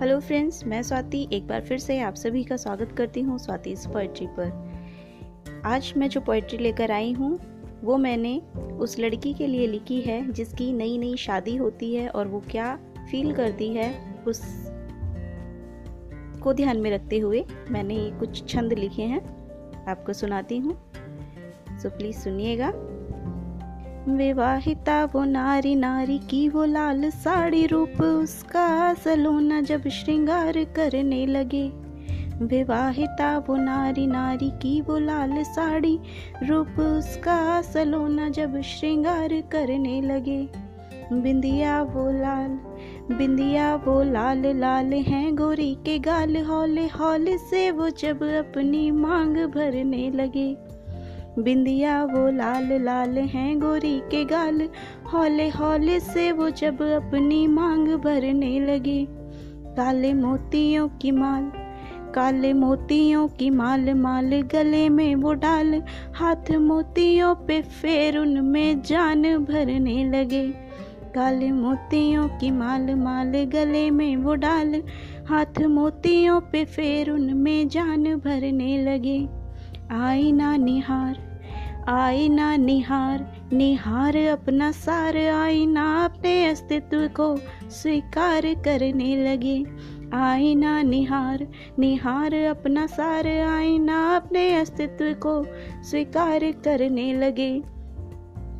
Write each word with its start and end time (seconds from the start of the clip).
Hello 0.00 0.18
friends, 0.20 0.62
मैं 0.64 0.82
स्वाति 0.82 1.26
एक 1.32 1.46
बार 1.46 1.60
फिर 1.60 1.78
से 1.78 1.98
आप 2.00 2.14
सभी 2.14 2.42
का 2.44 2.56
स्वागत 2.56 2.92
करती 2.92 3.20
हूँ 3.20 3.38
स्वाति 3.38 3.70
इस 3.70 3.86
पोइट्री 3.86 4.26
पर। 4.38 5.62
आज 5.66 5.92
मैं 5.96 6.08
जो 6.08 6.20
पोइट्री 6.20 6.58
लेकर 6.58 6.90
आई 6.90 7.12
हूँ, 7.12 7.38
वो 7.84 7.96
मैंने 7.96 8.36
उस 8.78 8.98
लड़की 8.98 9.32
के 9.34 9.46
लिए 9.46 9.66
लिखी 9.66 10.00
है 10.00 10.20
जिसकी 10.32 10.72
नई 10.72 10.98
नई 10.98 11.16
शादी 11.16 11.56
होती 11.56 11.94
है 11.94 12.08
और 12.08 12.28
वो 12.28 12.42
क्या 12.50 12.74
फील 13.10 13.32
करती 13.34 13.68
है, 13.68 13.90
उस 14.24 14.40
को 16.42 16.52
ध्यान 16.52 16.80
में 16.80 16.90
रखते 16.90 17.18
हुए 17.18 17.44
मैंने 17.70 17.98
कुछ 18.20 18.46
छंद 18.48 18.72
लिखे 18.72 19.02
हैं, 19.02 19.20
आपको 19.88 20.12
सुनाती 20.12 20.58
हूँ। 20.58 20.76
सो 21.78 21.90
प्लीज़ 21.90 22.16
सुनिएगा। 22.16 22.72
विवाहिता 24.08 25.04
वो 25.04 25.24
नारी 25.24 25.74
नारी 25.74 26.18
की 26.18 26.48
वो 26.48 26.64
लाल 26.64 27.10
साड़ी 27.10 27.66
रूप, 27.66 28.02
उसका 28.02 28.94
सलोना 28.94 29.60
जब 29.60 29.88
श्रृंगार 29.88 30.64
करने 30.76 31.26
लगे। 31.26 31.72
विवाहिता 32.42 33.38
वो 33.38 33.56
नारी 33.56 34.06
नारी 34.06 34.50
की 34.50 34.80
वो 34.80 34.98
लाल 34.98 35.42
साड़ी 35.42 35.98
रूप, 36.42 36.80
उसका 36.80 37.62
सलोना 37.62 38.28
जब 38.28 38.60
श्रृंगार 38.60 39.28
करने 39.52 40.00
लगे। 40.00 40.48
बिंदिया 41.12 41.82
वो 41.82 42.10
लाल, 42.10 42.50
बिंदिया 43.16 43.74
वो 43.76 44.02
लाल 44.02 44.46
लाल 44.46 44.92
हैं 44.92 45.36
गोरी 45.36 45.74
के 45.74 45.98
गाल 45.98 46.36
हौले 46.36 46.86
हौले 46.86 47.38
से 47.38 47.70
वो 47.70 47.90
जब 47.90 48.22
अपनी 48.22 48.90
मांग 48.90 49.36
भरने 49.36 50.10
लगे। 50.10 50.67
बिंदिया 51.38 52.04
वो 52.04 52.30
लाल 52.30 52.72
लाल 52.82 53.18
हैं 53.18 53.58
गोरी 53.58 53.98
के 54.00 54.24
गाल। 54.24 54.62
हौले 55.12 55.48
हौले 55.48 56.00
से 56.00 56.32
वो 56.32 56.50
जब 56.50 56.82
अपनी 56.82 57.46
मांग 57.46 57.88
भरने 57.88 58.60
लगे। 58.60 59.06
काले 59.76 60.12
मोतियों 60.12 60.88
की 60.88 61.10
माल, 61.10 61.50
काले 62.14 62.52
मोतियों 62.52 63.28
की 63.28 63.50
माल 63.50 63.94
माल 63.94 64.42
गले 64.42 64.88
में 64.88 65.14
वो 65.14 65.32
डाल। 65.34 65.82
हाथ 66.14 66.50
मोतियों 66.50 67.34
पे 67.34 67.62
फेर 67.62 68.18
उनमें 68.18 68.82
जान 68.82 69.22
भरने 69.38 70.10
लगे। 70.10 70.46
काले 71.14 71.52
मोतियों 71.52 72.28
की 72.28 72.50
माल 72.50 72.94
माल 72.94 73.32
गले 73.44 73.90
में 73.90 74.16
वो 74.16 74.34
डाल। 74.34 74.82
हाथ 75.28 75.62
मोतियों 75.62 76.40
पे 76.40 76.64
फेर 76.64 77.10
उनमें 77.10 77.68
जान 77.68 78.04
भरने 78.16 78.82
लगे। 78.82 79.28
आईना 79.90 80.56
निहार 80.56 81.27
आईना 81.88 82.56
निहार 82.56 83.48
निहार 83.52 84.16
अपना 84.16 84.72
सार। 84.72 85.16
आईना 85.16 86.04
अपने 86.04 86.46
अस्तित्व 86.46 87.08
को 87.16 87.36
स्वीकार 87.70 88.42
करने 88.54 89.32
लगे। 89.32 89.64
आईना 90.14 90.82
निहार 90.82 91.46
निहार 91.78 92.34
अपना 92.34 92.86
सार। 92.86 93.28
आईना 93.28 94.16
अपने 94.16 94.54
अस्तित्व 94.54 95.14
को 95.26 95.46
स्वीकार 95.84 96.40
करने 96.44 97.12
लगे। 97.12 97.62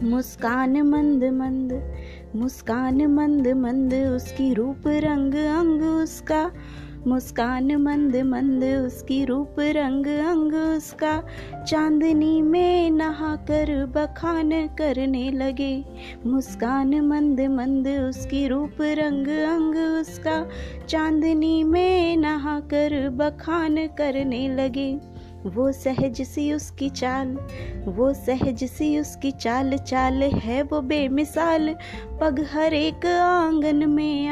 मुस्कान 0.02 0.82
मंद 0.82 1.24
मंद, 1.24 1.94
मुस्कान 2.36 3.06
मंद 3.06 3.48
मंद, 3.48 3.94
उसकी 3.94 4.54
रूप 4.54 4.82
रंग 4.86 5.34
अंग 5.34 5.82
उसका 5.82 6.50
मुस्कान 7.06 7.76
मंद 7.76 8.16
मंद 8.16 8.64
उसकी 8.86 9.24
रूप 9.24 9.56
रंग 9.58 10.06
अंग 10.06 10.54
उसका। 10.76 11.22
चांदनी 11.64 12.42
में 12.42 12.90
नहा 12.90 13.36
कर 13.36 13.86
बखान 13.86 14.50
करने 14.66 15.30
लगे। 15.30 15.84
मुस्कान 16.26 17.00
मंद 17.00 17.40
मंद 17.40 17.88
उसकी 17.88 18.48
रूप 18.48 18.76
रंग 18.80 19.28
अंग 19.28 20.00
उसका। 20.00 20.48
चांदनी 20.88 21.64
में 21.64 22.16
नहा 22.16 22.60
कर 22.60 23.08
बखान 23.08 23.86
करने 23.86 24.48
लगे। 24.54 25.18
वो 25.46 25.72
सहज 25.72 26.22
सी 26.22 26.52
उसकी 26.52 26.88
चाल, 26.88 27.28
वो 27.84 28.12
सहज 28.14 28.64
सी 28.64 28.98
उसकी 29.00 29.30
चाल 29.30 29.76
चाल 29.76 30.22
है 30.22 30.62
वो 30.62 30.80
बेमिसाल। 30.80 31.74
पग 32.20 32.46
हर 32.52 32.74
एक 32.74 33.06
आँगन 33.06 33.88
में 33.90 34.28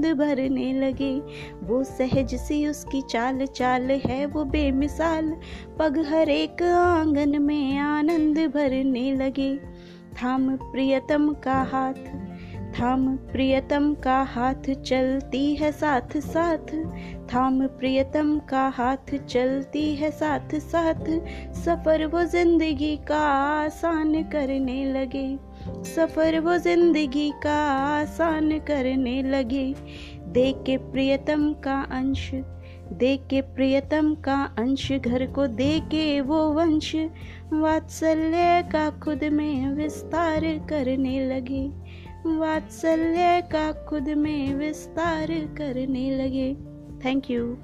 आनंद 0.00 0.18
भरने 0.18 0.72
लगे। 0.72 1.12
वो 1.62 1.82
सहज 1.84 2.34
सी 2.34 2.66
उसकी 2.66 3.00
चाल 3.02 3.44
चाल 3.46 3.90
है, 4.06 4.24
वो 4.26 4.44
बेमिसाल 4.44 5.30
पग 5.78 5.98
हर 6.08 6.28
एक 6.30 6.62
आँगन 6.62 7.42
में 7.42 7.78
आनंद 7.78 8.38
भरने 8.54 9.12
लगे। 9.14 9.54
थाम 10.14 10.48
प्रियतम 10.56 11.32
का 11.44 11.60
हाथ, 11.62 12.00
थाम 12.72 13.06
प्रियतम 13.32 13.92
का 13.94 14.20
हाथ 14.28 14.70
चलती 14.82 15.54
है 15.56 15.70
साथ 15.72 16.16
साथ। 16.22 16.74
थाम 17.34 17.66
प्रियतम 17.78 18.38
का 18.48 18.66
हाथ 18.68 19.14
चलती 19.26 19.84
है 19.96 20.10
साथ 20.10 20.58
साथ। 20.62 21.04
सफ़र 21.56 22.06
वो 22.06 22.24
ज़िंदगी 22.26 22.96
का 23.08 23.20
आसान 23.58 24.22
करने 24.32 24.84
लगे। 24.92 25.28
सफ़र 25.68 26.38
वो 26.40 26.56
ज़िंदगी 26.56 27.30
का 27.42 27.56
आसान 28.00 28.58
करने 28.58 29.22
लगे। 29.22 29.74
देख 30.28 30.56
के 30.56 30.76
प्रियतम 30.76 31.52
का 31.52 31.80
अंश, 31.90 32.30
देख 32.92 33.26
के 33.30 33.40
प्रियतम 33.40 34.14
का 34.14 34.42
अंश, 34.58 34.92
घर 34.92 35.26
को 35.26 35.46
दे 35.46 35.80
के 35.80 36.20
वो 36.20 36.50
वंश। 36.52 36.94
वात्सल्य 37.52 38.68
का 38.72 38.88
खुद 38.90 39.24
में 39.24 39.74
विस्तार 39.74 40.40
करने 40.68 41.26
लगे। 41.26 41.66
वात्सल्य 42.26 43.40
का 43.52 43.70
खुद 43.86 44.08
में 44.08 44.54
विस्तार 44.54 45.26
करने 45.58 46.10
लगे। 46.16 46.54
Thank 47.04 47.30
you 47.30 47.56